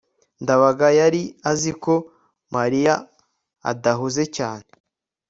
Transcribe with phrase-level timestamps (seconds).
[0.43, 1.21] ndabaga yari
[1.51, 1.93] azi ko
[2.55, 2.93] mariya
[3.71, 4.67] adahuze cyane